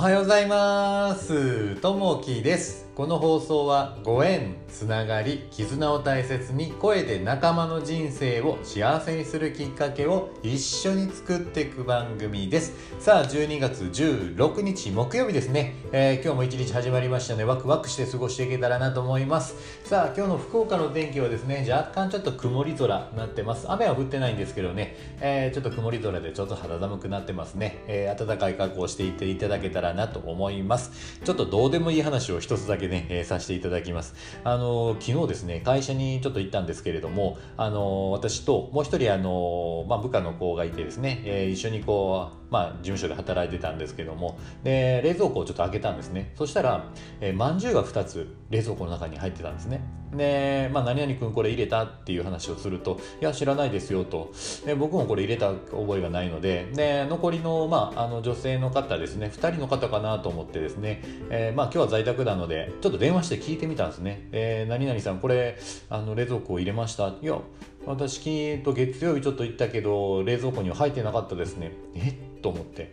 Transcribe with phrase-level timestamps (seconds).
[0.00, 1.74] はようございます。
[1.82, 2.89] ともきです。
[3.00, 12.74] この放送はご縁つながり絆を大切に声で仲間の人生を幸せにするきっかけを一緒に作っていく番組です。
[12.98, 19.54] さあ12月16日木曜日ですね、えー、今日も一日始まりましたのでワクワクして過ごしていけたらなと思います。
[19.82, 23.64] さあ今日の福岡の天気はですね若干ちょっと曇り空になってます。
[23.70, 31.18] 雨は降ってないんですけどね、えー、ちょっと曇り空でちょっと肌寒くなってますね、えー、暖かい格好をしていっていただけたらなと思います。
[31.24, 34.14] ちょっとどうでもいい話を一つだけね、えー、させていただきます。
[34.44, 44.38] あの昨日ですね会社にちょっと行ったんですけれどもあの私ともう一人あの、まあ、部下の子がいてですね、えー、一緒にこうまあ、事務所で働いてたんですけども。
[44.64, 46.32] で冷蔵庫をちょっと開けたんですね。
[46.36, 46.84] そしたら、
[47.20, 49.80] えー、まんじゅうが2つ冷蔵庫の中に入ってたんですね。
[50.12, 54.32] で、まあ、何々君これ入れたっていう話をするといや知らないですよと。
[54.66, 56.66] で僕もこれ入れた覚えがないので。
[56.74, 59.30] で残りの,、まあ、あの女性の方ですね。
[59.32, 65.58] 2人の方かなと思ってですね、えー、まあ、今日は在宅なのでちょっと電話して聞いてみたんですね、えー、何々さんこれ
[65.88, 67.14] あの冷蔵庫を入れました？
[67.22, 67.38] いや
[67.86, 71.72] 私きっと月曜日ちょっと行ったけど冷蔵庫には入ってなかったですね。
[71.94, 72.08] え？
[72.10, 72.92] っと思って。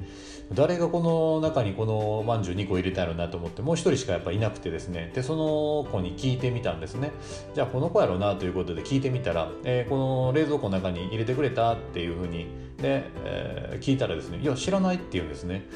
[0.54, 5.12] 誰がこの中にこのまんじゅう2個入れたのなと思ってもう1人しかやっぱいなくてですね。
[5.14, 7.12] でその子に聞いてみたんですね。
[7.54, 15.68] じゃあこの子やろうなということで聞いてみたら、えー、この冷蔵庫の中に入れてくれたっていうふうにで、えー、聞いたらですねいや知らないって言うんですね。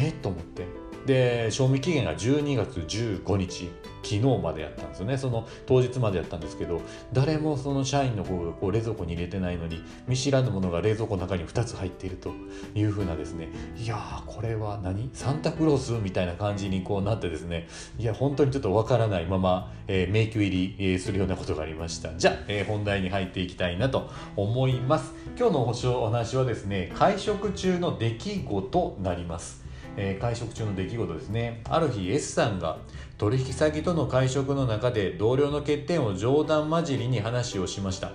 [0.00, 0.10] え？
[0.10, 0.64] っ、と思って。
[1.06, 3.70] で賞味期限が12月15日
[4.02, 5.16] 昨日までやったんですよね。
[5.16, 6.80] その当日までやったんですけど
[7.12, 12.32] 誰もその社員の方がこう冷蔵庫に入れてないのに見知らぬものが冷蔵庫の中に2つ入っていると
[12.74, 13.48] いうふうなですね。
[13.76, 15.10] いやーこれは何？
[15.12, 15.92] サンタクロース？
[15.92, 17.68] みたいな感じにこうなってですね。
[17.98, 22.12] いや本当にちょっとわからないまま、えー、迷宮入り、するようなことがありました。
[22.16, 25.14] じゃあ、えー、本題に入っていきたいなと思います。
[25.38, 29.61] 今日のお話はですね会食中の出来事となります。
[29.96, 31.62] えー、会食中の出来事ですね。
[31.68, 32.78] ある日 S さんが
[33.18, 38.12] 取引先との会食の中で同僚の欠点を冗談交じりに話をしました。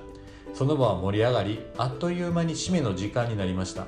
[0.53, 3.85] その場は盛り上がりあっという間に締めの時間になりました。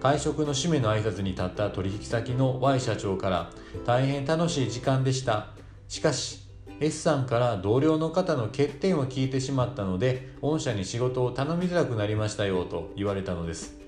[0.00, 3.50] 会食の締めの挨拶に立った取引先の Y 社長から
[3.84, 5.48] 大変楽しい時間でした。
[5.88, 6.40] しかし
[6.80, 13.78] S さんから同僚の方の欠点を聞いてしまったので御社に仕事を頼みづらくなりましたよと言われたのです。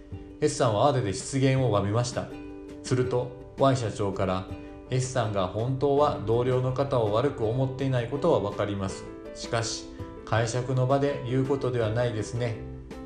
[0.41, 2.42] S さんは慌てて失言を詫びました。
[2.83, 4.47] すると Y 社長から
[4.91, 9.05] S さんが本当は同僚の方を悪く思っていないことは分かります。
[9.35, 9.85] しかし
[10.25, 12.57] 会食の場で言うことではないですね。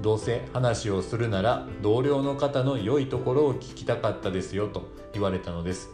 [0.03, 5.91] どうせ話をするなら同僚の方の良いところを聞きたかったですよと言われたのです。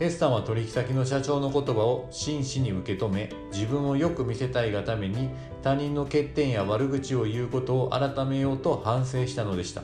[0.00, 5.30] S さんは取引先の社長の言葉を真摯に受け止め自分をよく見せたいがために
[5.62, 9.82] 他人の欠点や悪口を言うことを改めようと反省したのでした。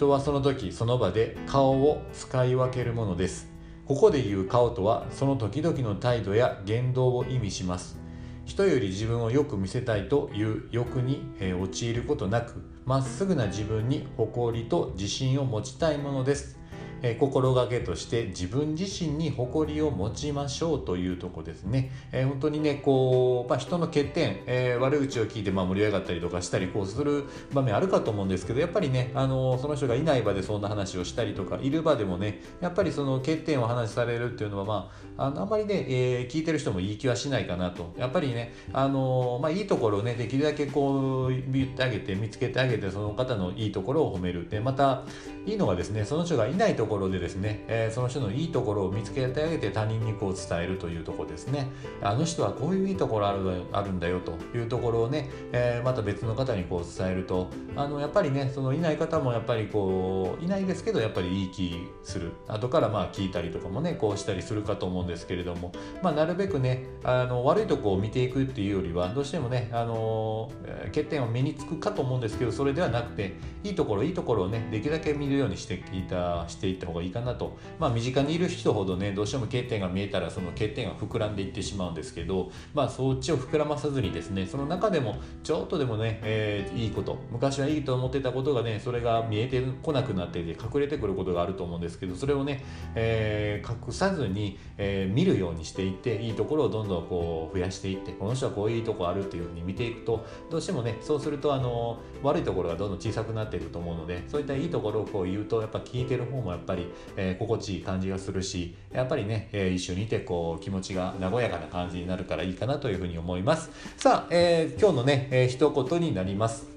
[0.00, 3.50] 人はその時その場で顔を使い分けるものです。
[3.84, 7.98] ここで言う顔とはその時々の態度や言動を意味します。
[8.46, 16.59] 人より自分をよく見せたいという欲に、え陥ることなくまっすぐな自分に誇りと自信を持ちたいものです。
[17.02, 37.92] え、心がけとして自分自身に誇りを持ちましょうというとこですね、え、本当にねこう、まあ、人の欠点、え、悪口を聞いてまあ盛り上がったりとかしたりこうする場面あるかと思うんですけどやっぱりねあのその人がいない場でそんな話をしたりとかいる場でもねやっぱりその欠点を話されるっていうのはまああのあんまりね、え聞いてる人もいい気はしないかなと。
[37.98, 44.48] やっぱりねあの、まあ、いいところをねできるだけこう言ってあげて見つけてあげてその方のいいところを褒める。
[44.48, 45.02] でまた
[45.46, 51.70] いいのがですねその人がいないところでですね、えー、その人のいいところを見つけてあげて他人にこう伝えるというところですね。
[52.02, 62.32] あの人はこういういいところあるあるんだよというところをね、えー、また別の方にこう伝えるとあのやっぱりねそのいない方もやっぱりこういないですけどやっぱりいい気する。
[62.48, 65.72] 後からまあ聞いたりとかもねこうしたりするかと思うんですけれども、
[66.02, 70.50] まあ、なるべくねあの悪いとこを見ていくっていうよりはどうしてもねあの
[70.86, 77.56] 欠点は目につくかと思うんですけどそれではなくていいところいいところをねできるだけ見るようにしていたしていった方がいいかなと。
[77.78, 106.86] まあ身近にいる人ほどねどうしても欠点が見えたらその欠点が膨らんでいってしまうんですけどまあそっちを膨らまさずにですねその中でもちょっとでもね、えー、いいこと昔はいいと思ってたことがねそれが見えてこなくなってて隠れてくることがあると思うんですけどそれをね、えー、隠さずに、えー、見るようにしていっていいところをどんどんこう増やしていってこの人はこういういとこあるっていうふうに見ていくとどうしてもねそうするとあの悪いところがどんどん小さくなっていくと思うのでそういったいいところをこう言うとやっぱ聞いてる方もやっぱぱり、
[107.16, 113.70] えー、心地いい感じがするしやっぱりね、えー、一緒にいてこう気持ちが和やかな感じになるからいいかなというふうに思います。
[113.96, 116.68] さあ、えー、今日のね、えー、一言になります。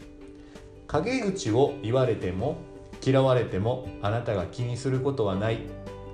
[0.87, 2.57] 陰口を言われても
[3.03, 5.59] 嫌われてもあなたが気にすることはない。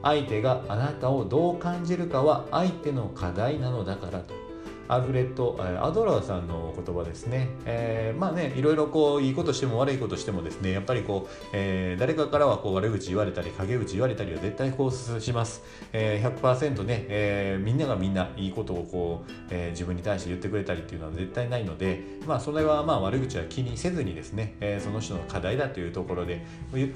[0.02, 4.49] 相手があなたをどう感じるかは相手の課題なのだからと。
[4.90, 15.62] アフレット・アドラーさんの言葉ですね、えー、まあねいろいろこういいことしても悪いことしてもですねやっぱりこう、えー、誰かからはこう悪口言われたり陰口言われたりは絶対こうします、
[15.94, 26.44] えー、100%ね、えー、みんながみんないいことをこう、えー、自分に対して言ってくれたりっていうのは絶対ないのでまあそれはまあ悪口は気にせずにですね、えー、その人の課題だというところで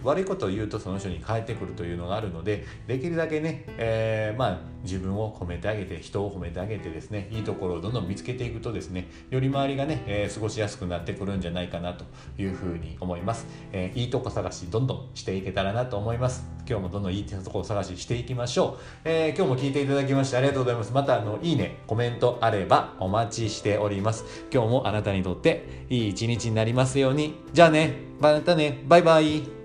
[0.03, 12.05] 悪いことを言うとその人に返ってくるというのがあるのでできるだけね、えー、まあ自分を褒めてあげて人を褒めてあげてですねいいところをどんどん見つけていくとですねより周りがね、えー、過ごしやすくなってくるんじゃないかなと
[12.37, 16.45] いうふうに思います、えー、いいとこ探しどんどんしていけたらなと思います。
[16.65, 20.93] 今日もどんどんいいところ探ししていきましょう、えー、今日も聞いていただきましてありがとうございます。
[20.93, 24.45] またあのいいねコメントあればお待ちしております。
[24.51, 27.35] 今日もあなたにとっていい一日になりますように。
[27.51, 29.62] じゃあねまたねバイバイ。